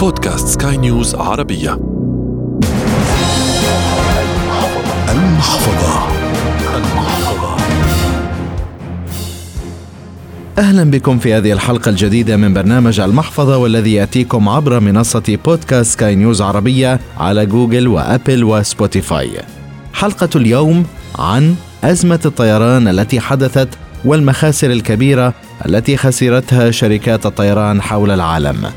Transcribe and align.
بودكاست 0.00 0.62
سكاي 0.62 0.76
نيوز 0.76 1.14
عربية. 1.14 1.72
المحفظة. 5.08 6.08
المحفظة 6.76 7.56
أهلا 10.58 10.90
بكم 10.90 11.18
في 11.18 11.34
هذه 11.34 11.52
الحلقة 11.52 11.88
الجديدة 11.88 12.36
من 12.36 12.54
برنامج 12.54 13.00
المحفظة 13.00 13.58
والذي 13.58 13.94
يأتيكم 13.94 14.48
عبر 14.48 14.80
منصة 14.80 15.38
بودكاست 15.44 15.92
سكاي 15.92 16.14
نيوز 16.14 16.42
عربية 16.42 17.00
على 17.18 17.46
Google 17.46 17.88
و 17.88 17.97
Apple 17.97 18.44
و 18.44 18.54
Spotify. 18.54 19.30
حلقة 19.92 20.30
اليوم 20.36 20.86
عن 21.18 21.54
أزمة 21.84 22.20
الطيران 22.24 22.88
التي 22.88 23.20
حدثت 23.20 23.68
والمخاسر 24.04 24.70
الكبيرة 24.70 25.34
التي 25.66 25.96
خسرتها 25.96 26.70
شركات 26.70 27.26
الطيران 27.26 27.82
حول 27.82 28.10
العالم. 28.10 28.70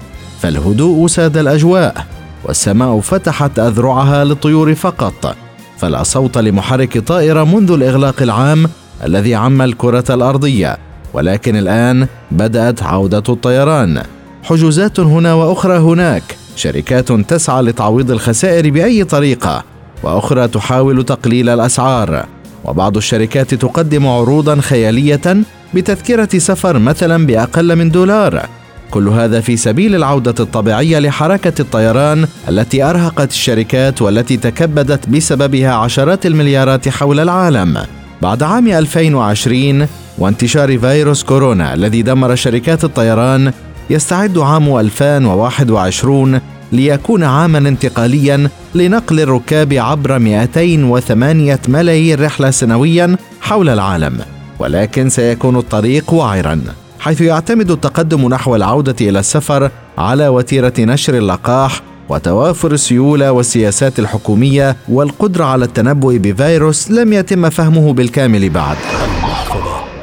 فالهدوء 0.44 1.08
ساد 1.08 1.38
الأجواء 1.38 2.06
والسماء 2.46 3.00
فتحت 3.00 3.60
أذرعها 3.60 4.24
للطيور 4.24 4.76
فقط. 4.76 5.36
فلا 5.78 6.04
صوت 6.04 6.38
لمحرك 6.38 6.98
طائرة 6.98 7.44
منذ 7.44 7.72
الإغلاق 7.72 8.22
العام 8.22 8.66
الذي 9.04 9.36
عم 9.36 9.62
الكرة 9.62 10.04
الأرضية. 10.10 10.78
ولكن 11.14 11.56
الآن 11.56 12.08
بدأت 12.32 12.84
عودة 12.84 13.24
الطيران. 13.30 14.02
حجوزات 14.44 15.00
هنا 15.00 15.34
وأخرى 15.34 15.78
هناك. 15.78 16.24
شركات 16.56 17.12
تسعى 17.12 17.62
لتعويض 17.62 18.12
الخسائر 18.12 18.70
بأي 18.70 19.04
طريقة. 19.04 19.64
وأخرى 20.04 20.48
تحاول 20.48 21.04
تقليل 21.06 21.50
الأسعار. 21.50 22.26
وبعض 22.66 22.98
الشركات 22.98 23.54
تقدم 23.54 24.08
عروضا 24.08 24.62
خيالية 24.62 25.38
بتذكرة 25.74 26.38
سفر 26.38 26.80
مثلا 26.80 27.26
بأقل 27.26 27.76
من 27.76 27.92
دولار. 27.92 28.46
كل 28.94 29.08
هذا 29.10 29.42
في 29.42 29.58
سبيل 29.58 29.96
العودة 29.96 30.36
الطبيعية 30.40 31.00
لحركة 31.00 31.62
الطيران 31.62 32.28
التي 32.50 32.84
أرهقت 32.84 33.32
الشركات 33.32 34.02
والتي 34.02 34.38
تكبدت 34.38 35.10
بسببها 35.10 35.74
عشرات 35.74 36.26
المليارات 36.26 36.90
حول 36.90 37.20
العالم. 37.20 37.78
بعد 38.22 38.44
عام 38.44 38.68
2020 38.68 39.88
وانتشار 40.18 40.80
فيروس 40.80 41.24
كورونا 41.24 41.74
الذي 41.74 42.02
دمر 42.02 42.36
شركات 42.36 42.84
الطيران 42.84 43.52
يستعد 43.90 44.38
عام 44.38 44.78
2021 44.80 46.40
ليكون 46.72 47.24
عاما 47.24 47.58
انتقاليا 47.58 48.50
لنقل 48.76 49.20
الركاب 49.20 49.74
عبر 49.74 50.20
208 50.20 51.60
ملايين 51.68 52.24
رحلة 52.24 52.52
سنويا 52.52 53.16
حول 53.42 53.70
العالم. 53.70 54.20
ولكن 54.60 55.10
سيكون 55.10 55.58
الطريق 55.58 56.14
وعرا 56.14 56.62
حيث 57.04 57.22
يعتمد 57.22 57.72
التقدم 57.72 58.30
نحو 58.30 58.56
العودة 58.56 58.96
إلى 59.02 59.20
السفر 59.20 59.72
على 59.98 60.28
وتيرة 60.28 60.74
نشر 60.80 61.18
اللقاح 61.18 61.82
وتوافر 62.10 62.72
السيولة 62.72 63.32
والسياسات 63.32 64.00
الحكومية 64.00 64.76
والقدرة 64.90 65.46
على 65.46 65.66
التنبؤ 65.66 66.18
بفيروس 66.18 66.92
لم 66.92 67.14
يتم 67.14 67.50
فهمه 67.50 67.94
بالكامل 67.94 68.50
بعد. 68.50 68.78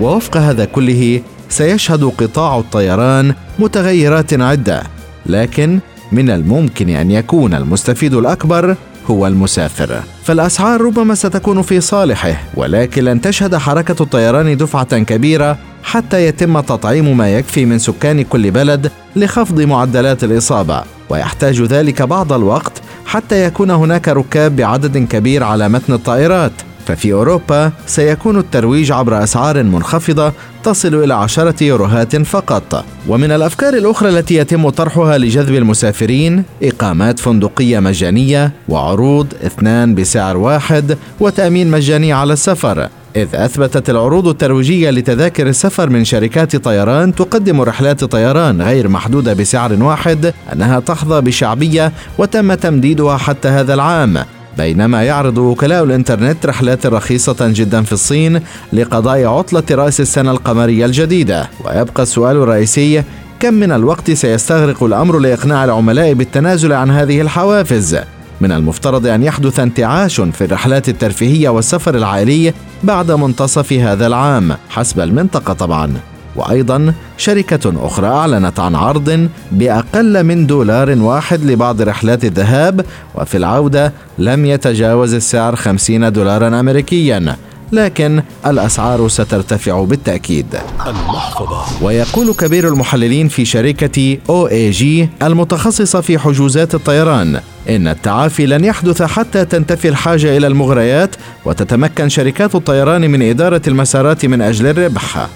ووفق 0.00 0.36
هذا 0.36 0.64
كله 0.64 1.22
سيشهد 1.48 2.04
قطاع 2.04 2.58
الطيران 2.58 3.34
متغيرات 3.58 4.40
عدة، 4.40 4.82
لكن 5.26 5.78
من 6.12 6.30
الممكن 6.30 6.88
أن 6.88 7.10
يكون 7.10 7.54
المستفيد 7.54 8.14
الأكبر 8.14 8.76
هو 9.10 9.26
المسافر 9.26 10.02
فالأسعار 10.24 10.80
ربما 10.80 11.14
ستكون 11.14 11.62
في 11.62 11.80
صالحه 11.80 12.36
ولكن 12.54 13.04
لن 13.04 13.20
تشهد 13.20 13.56
حركة 13.56 14.02
الطيران 14.02 14.56
دفعة 14.56 14.98
كبيرة 14.98 15.58
حتى 15.82 16.26
يتم 16.26 16.60
تطعيم 16.60 17.16
ما 17.16 17.34
يكفي 17.34 17.64
من 17.64 17.78
سكان 17.78 18.22
كل 18.22 18.50
بلد 18.50 18.90
لخفض 19.16 19.60
معدلات 19.60 20.24
الإصابة. 20.24 20.82
ويحتاج 21.08 21.62
ذلك 21.62 22.02
بعض 22.02 22.32
الوقت 22.32 22.72
حتى 23.06 23.44
يكون 23.44 23.70
هناك 23.70 24.08
ركاب 24.08 24.56
بعدد 24.56 24.98
كبير 24.98 25.44
على 25.44 25.68
متن 25.68 25.92
الطائرات. 25.92 26.52
ففي 26.90 27.12
أوروبا 27.12 27.72
سيكون 27.86 28.38
الترويج 28.38 28.92
عبر 28.92 29.22
أسعار 29.22 29.62
منخفضة 29.62 30.32
تصل 30.64 30.94
إلى 30.94 31.14
عشرة 31.14 31.64
يوروهات 31.64 32.16
فقط. 32.16 32.84
ومن 33.08 33.30
الأفكار 33.30 33.74
الأخرى 33.74 34.08
التي 34.08 34.34
يتم 34.34 34.68
طرحها 34.68 35.18
لجذب 35.18 35.54
المسافرين 35.54 36.44
إقامات 36.62 37.18
فندقية 37.18 37.80
مجانية 37.80 38.52
وعروض 38.68 39.26
اثنان 39.46 39.94
بسعر 39.94 40.36
واحد 40.36 40.98
وتأمين 41.20 41.70
مجاني 41.70 42.12
على 42.12 42.32
السفر. 42.32 42.88
إذ 43.16 43.28
أثبتت 43.34 43.90
العروض 43.90 44.28
الترويجية 44.28 44.90
لتذاكر 44.90 45.46
السفر 45.46 45.90
من 45.90 46.04
شركات 46.04 46.56
طيران 46.56 47.14
تقدم 47.14 47.60
رحلات 47.60 48.04
طيران 48.04 48.62
غير 48.62 48.88
محدودة 48.88 49.32
بسعر 49.32 49.82
واحد 49.82 50.34
أنها 50.52 50.80
تحظى 50.80 51.20
بشعبية 51.20 51.92
وتم 52.18 52.54
تمديدها 52.54 53.16
حتى 53.16 53.48
هذا 53.48 53.74
العام. 53.74 54.24
بينما 54.58 55.02
يعرض 55.02 55.38
وكلاء 55.38 55.84
الإنترنت 55.84 56.46
رحلات 56.46 56.86
رخيصة 56.86 57.36
جدا 57.40 57.82
في 57.82 57.92
الصين 57.92 58.40
لقضاء 58.72 59.24
عطلة 59.24 59.62
رأس 59.70 60.00
السنة 60.00 60.30
القمرية 60.30 60.86
الجديدة. 60.86 61.50
ويبقى 61.64 62.02
السؤال 62.02 62.36
الرئيسي 62.36 63.02
كم 63.40 63.54
من 63.54 63.72
الوقت 63.72 64.10
سيستغرق 64.10 64.82
الأمر 64.82 65.18
لإقناع 65.18 65.64
العملاء 65.64 66.12
بالتنازل 66.12 66.72
عن 66.72 66.90
هذه 66.90 67.20
الحوافز؟ 67.20 67.98
من 68.40 68.52
المفترض 68.52 69.06
أن 69.06 69.22
يحدث 69.22 69.60
انتعاش 69.60 70.20
في 70.20 70.44
الرحلات 70.44 70.88
الترفيهية 70.88 71.48
والسفر 71.48 71.94
العائلي 71.94 72.54
بعد 72.82 73.10
منتصف 73.10 73.72
هذا 73.72 74.06
العام 74.06 74.56
حسب 74.68 75.00
المنطقة 75.00 75.52
طبعا. 75.52 76.09
وأيضا 76.36 76.94
شركة 77.16 77.86
أخرى 77.86 78.06
أعلنت 78.06 78.60
عن 78.60 78.74
عرض 78.74 79.28
بأقل 79.52 80.24
من 80.24 80.46
دولار 80.46 80.90
واحد 80.98 81.44
لبعض 81.44 81.82
رحلات 81.82 82.24
الذهاب 82.24 82.84
وفي 83.14 83.36
العودة 83.36 83.92
لم 84.18 84.46
يتجاوز 84.46 85.14
السعر 85.14 85.56
50 85.56 86.12
دولارا 86.12 86.60
أمريكيا 86.60 87.36
لكن 87.72 88.22
الأسعار 88.46 89.08
سترتفع 89.08 89.84
بالتأكيد. 89.84 90.46
المحفظة. 90.86 91.84
ويقول 91.84 92.34
كبير 92.34 92.68
المحللين 92.68 93.28
في 93.28 93.44
شركة 93.44 94.18
OAG 94.28 95.08
المتخصصة 95.22 96.00
في 96.00 96.18
حجوزات 96.18 96.74
الطيران 96.74 97.40
إن 97.68 97.88
التعافي 97.88 98.46
لن 98.46 98.64
يحدث 98.64 99.02
حتى 99.02 99.44
تنتفي 99.44 99.88
الحاجة 99.88 100.36
إلى 100.36 100.46
المغريات 100.46 101.16
وتتمكن 101.44 102.08
شركات 102.08 102.54
الطيران 102.54 103.10
من 103.10 103.22
إدارة 103.22 103.62
المسارات 103.68 104.26
من 104.26 104.42
أجل 104.42 104.66
الربح. 104.66 105.28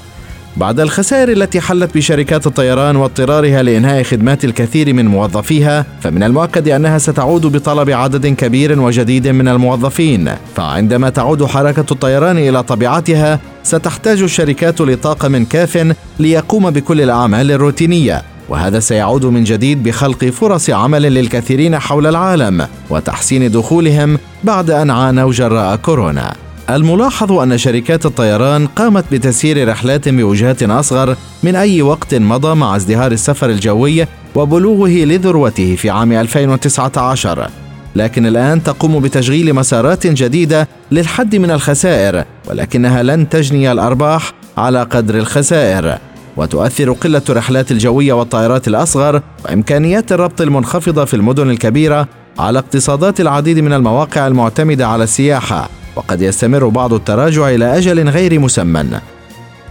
بعد 0.57 0.81
الخسائر 0.81 1.33
التي 1.33 1.61
حلت 1.61 1.97
بشركات 1.97 2.47
الطيران 2.47 2.97
واضطرارها 2.97 3.63
لإنهاء 3.63 4.03
خدمات 4.03 4.45
الكثير 4.45 4.95
من 4.95 5.07
موظفيها 5.07 5.87
فمن 6.01 6.23
المؤكد 6.23 6.69
أنها 6.69 6.99
ستعود 6.99 7.47
بطلب 7.47 7.91
عدد 7.91 8.27
كبير 8.27 8.81
وجديد 8.81 9.29
من 9.29 9.49
الموظفين. 9.49 10.31
فعندما 10.57 11.11
تعود 11.11 11.45
حركة 11.45 11.85
الطيران 11.93 12.39
إلى 12.39 12.63
طبيعتها 12.63 13.41
ستحتاج 13.63 14.23
الشركات 14.23 14.81
لطاقم 14.81 15.45
كاف 15.45 15.95
ليقوم 16.19 16.71
بكل 16.71 17.01
الأعمال 17.01 17.51
الروتينية. 17.51 18.23
وهذا 18.49 18.81
سيعود 18.81 19.25
من 19.25 19.45
جديد 19.45 19.83
بخلق 19.83 20.25
فرص 20.25 20.71
عمل 20.71 21.03
للكثيرين 21.03 21.79
حول 21.79 22.07
العالم 22.07 22.67
وتحسين 22.91 23.51
دخولهم 23.51 24.19
بعد 24.45 24.71
أن 24.71 24.91
عانوا 24.91 25.33
جراء 25.33 25.77
كورونا. 25.77 26.44
الملاحظ 26.71 27.33
أن 27.33 27.59
شركات 27.59 28.07
الطيران 28.07 28.67
قامت 28.67 29.05
بتسيير 29.13 29.69
رحلات 29.69 30.09
بوجهات 30.09 30.63
أصغر 30.63 31.17
من 31.43 31.57
أي 31.57 31.83
وقت 31.83 32.15
مضى 32.15 32.55
مع 32.55 32.77
ازدهار 32.77 33.13
السفر 33.13 33.51
الجوي 33.51 34.07
وبلوغه 34.35 34.89
لذروته 35.05 35.77
في 35.77 35.91
عام 35.91 36.13
2019 36.13 37.49
لكن 37.97 38.27
الآن 38.27 38.63
تقوم 38.63 39.01
بتشغيل 39.01 39.55
مسارات 39.55 40.07
جديدة 40.07 40.69
للحد 40.91 41.37
من 41.37 41.51
الخسائر 41.51 42.25
ولكنها 42.49 43.03
لن 43.03 43.29
تجني 43.29 43.73
الأرباح 43.73 44.33
على 44.57 44.83
قدر 44.83 45.15
الخسائر. 45.19 45.99
وتؤثر 46.37 46.93
قلة 46.93 47.23
الرحلات 47.31 47.71
الجوية 47.73 48.13
والطائرات 48.13 48.69
الأصغر 48.69 49.23
وإمكانيات 49.45 50.13
الربط 50.13 50.41
المنخفضة 50.41 51.05
في 51.05 51.15
المدن 51.15 51.51
الكبيرة 51.51 52.09
على 52.39 52.59
اقتصادات 52.59 53.21
العديد 53.21 53.59
من 53.59 53.73
المواقع 53.73 54.27
المعتمدة 54.27 54.87
على 54.87 55.05
السياحة. 55.05 55.69
وقد 55.97 56.23
يستمر 56.23 56.69
بعض 56.69 56.93
التراجع 56.93 57.49
إلى 57.49 57.79
أجل 57.79 58.09
غير 58.09 58.39
مسمى 58.39 59.01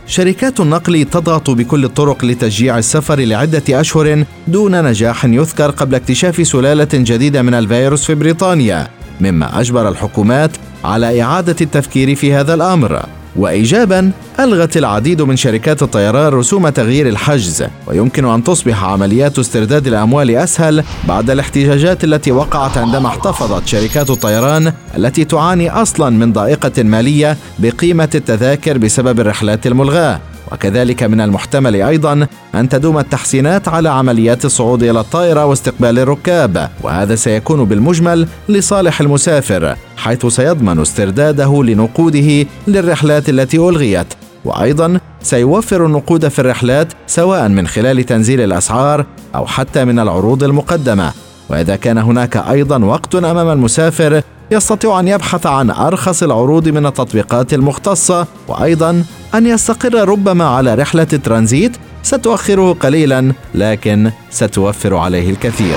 شركات 0.08 0.60
النقل 0.60 1.06
تضغط 1.06 1.50
بكل 1.50 1.86
الطرق 1.86 2.26
لتشجيع 2.26 2.78
السفر 2.78 3.20
لعدة 3.20 3.64
أشهر 3.70 4.26
دون 4.48 4.84
نجاح 4.84 5.26
يذكر 5.26 5.72
قبل 5.72 5.96
اكتشاف 5.96 6.48
سلالة 6.48 6.88
جديدة 6.94 7.42
من 7.42 7.54
الفيروس 7.54 8.06
في 8.06 8.16
بريطانيا 8.16 8.88
مما 9.22 9.60
أجبر 9.60 9.90
الحكومات 9.90 10.52
على 10.84 11.22
إعادة 11.22 11.56
التفكير 11.62 12.16
في 12.16 12.34
هذا 12.34 12.54
الأمر. 12.54 13.06
وايجابا 13.36 14.12
ألغت 14.40 14.78
العديد 14.78 15.22
من 15.22 15.36
شركات 15.36 15.84
الطيران 15.84 16.34
رسوم 16.34 16.70
تغيير 16.70 17.08
الحجز 17.10 17.64
ويمكن 17.88 18.26
أن 18.26 18.44
تصبح 18.44 18.84
عمليات 18.84 19.40
استرداد 19.40 19.88
الأموال 19.88 20.36
أسهل 20.36 20.84
بعد 21.08 21.30
الاحتجاجات 21.30 22.04
التي 22.04 22.32
وقعت 22.32 22.78
عندما 22.78 23.08
احتفظت 23.08 23.68
شركات 23.68 24.10
الطيران 24.10 24.74
التي 24.98 25.26
تعاني 25.26 25.70
أصلا 25.70 26.10
من 26.10 26.34
ضائقة 26.34 26.84
مالية 26.84 27.38
بقيمة 27.60 28.10
التذاكر 28.16 28.78
بسبب 28.78 29.20
الرحلات 29.20 29.68
الملغاة. 29.68 30.20
وكذلك 30.54 31.04
من 31.04 31.22
المحتمل 31.22 31.76
أيضا 31.76 32.28
أن 32.56 32.70
تدوم 32.70 32.98
التحسينات 32.98 33.68
على 33.68 33.90
عمليات 33.90 34.46
الصعود 34.46 34.84
إلى 34.84 35.00
الطائرة 35.00 35.46
واستقبال 35.46 36.00
الركاب 36.00 36.70
وهذا 36.82 37.16
سيكون 37.16 37.66
بالمجمل 37.66 38.28
لصالح 38.50 39.02
المسافر 39.02 39.76
حيث 39.98 40.26
سيضمن 40.26 40.80
استرداده 40.80 41.64
لنقوده 41.64 42.46
للرحلات 42.68 43.30
التي 43.30 43.58
ألغيت. 43.58 44.08
وأيضا 44.46 45.00
سيوفر 45.22 45.86
النقود 45.86 46.28
في 46.28 46.40
الرحلات 46.40 46.94
سواء 47.08 47.48
من 47.48 47.68
خلال 47.68 48.04
تنزيل 48.04 48.42
الأسعار 48.42 49.06
أو 49.36 49.46
حتى 49.46 49.86
من 49.86 50.00
العروض 50.00 50.44
المقدمة. 50.44 51.12
وإذا 51.50 51.76
كان 51.76 51.98
هناك 51.98 52.38
أيضا 52.38 52.86
وقت 52.86 53.16
أمام 53.16 53.50
المسافر 53.50 54.22
يستطيع 54.52 55.00
أن 55.00 55.08
يبحث 55.08 55.46
عن 55.46 55.70
أرخص 55.70 56.24
العروض 56.24 56.70
من 56.70 56.86
التطبيقات 56.86 57.54
المختصة 57.54 58.28
وأيضا 58.48 59.04
أن 59.36 59.48
يستقر 59.48 60.10
ربما 60.10 60.46
على 60.46 60.76
رحلة 60.76 61.04
ترانزيت 61.04 61.72
ستؤخره 62.04 62.74
قليلا 62.74 63.34
لكن 63.56 64.12
ستوفر 64.30 64.96
عليه 64.96 65.30
الكثير. 65.30 65.76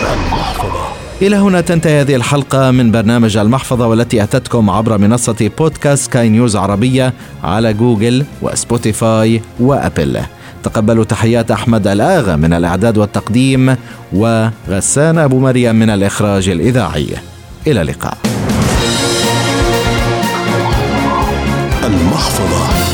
إلى 1.22 1.36
هنا 1.36 1.60
تنتهي 1.60 2.00
هذه 2.00 2.14
الحلقة 2.14 2.70
من 2.70 2.90
برنامج 2.90 3.36
المحفظة 3.36 3.86
والتي 3.86 4.22
أتتكم 4.22 4.70
عبر 4.70 4.98
منصة 4.98 5.50
بودكاست 5.58 6.12
كاي 6.12 6.28
نيوز 6.28 6.56
عربية 6.56 7.12
على 7.44 7.72
Google 7.72 8.24
و 8.42 8.55
Spotify 8.55 9.42
و 9.60 9.69
Apple. 9.69 10.20
تقبلوا 10.62 11.04
تحيات 11.04 11.50
أحمد 11.50 11.86
الآغا 11.86 12.36
من 12.36 12.52
الإعداد 12.52 12.98
والتقديم 12.98 13.76
وغسان 14.12 15.18
أبو 15.18 15.40
مريم 15.40 15.76
من 15.76 15.90
الإخراج 15.90 16.48
الإذاعي. 16.48 17.08
إلى 17.66 17.82
اللقاء. 17.82 18.18
المحفظة. 21.84 22.85